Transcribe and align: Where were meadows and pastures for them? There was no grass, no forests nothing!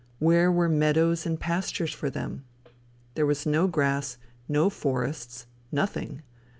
Where 0.17 0.51
were 0.51 0.67
meadows 0.67 1.27
and 1.27 1.39
pastures 1.39 1.93
for 1.93 2.09
them? 2.09 2.43
There 3.13 3.27
was 3.27 3.45
no 3.45 3.67
grass, 3.67 4.17
no 4.49 4.67
forests 4.71 5.45
nothing! 5.71 6.23